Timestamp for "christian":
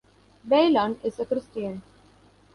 1.27-1.83